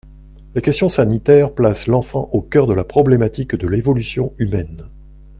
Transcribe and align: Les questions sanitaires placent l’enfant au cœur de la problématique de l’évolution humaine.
Les 0.55 0.63
questions 0.63 0.89
sanitaires 0.89 1.53
placent 1.53 1.85
l’enfant 1.85 2.27
au 2.31 2.41
cœur 2.41 2.65
de 2.65 2.73
la 2.73 2.83
problématique 2.83 3.53
de 3.55 3.67
l’évolution 3.67 4.33
humaine. 4.39 4.89